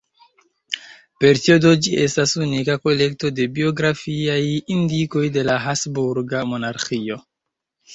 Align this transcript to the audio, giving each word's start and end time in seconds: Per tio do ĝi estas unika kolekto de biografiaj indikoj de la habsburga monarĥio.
Per 1.23 1.41
tio 1.43 1.57
do 1.65 1.73
ĝi 1.87 1.93
estas 2.07 2.33
unika 2.47 2.79
kolekto 2.87 3.33
de 3.43 3.47
biografiaj 3.61 4.41
indikoj 4.81 5.27
de 5.39 5.49
la 5.53 5.63
habsburga 5.69 6.47
monarĥio. 6.53 7.25